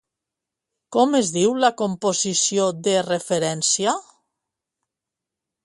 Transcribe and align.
Com 0.95 1.13
es 1.19 1.29
diu 1.35 1.51
la 1.65 1.69
composició 1.83 2.67
de 2.89 2.97
referència? 3.11 3.95